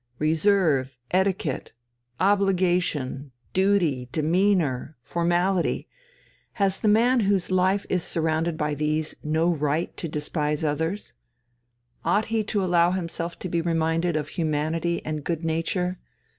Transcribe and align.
Reserve, 0.17 0.97
etiquette, 1.11 1.73
obligation, 2.19 3.31
duty, 3.53 4.09
demeanour, 4.11 4.97
formality 5.03 5.87
has 6.53 6.79
the 6.79 6.87
man 6.87 7.19
whose 7.19 7.51
life 7.51 7.85
is 7.87 8.03
surrounded 8.03 8.57
by 8.57 8.73
these 8.73 9.13
no 9.23 9.53
right 9.53 9.95
to 9.97 10.07
despise 10.07 10.63
others? 10.63 11.13
Ought 12.03 12.25
he 12.33 12.43
to 12.45 12.63
allow 12.65 12.89
himself 12.89 13.37
to 13.37 13.47
be 13.47 13.61
reminded 13.61 14.15
of 14.15 14.29
humanity 14.29 15.05
and 15.05 15.23
good 15.23 15.45
nature? 15.45 15.99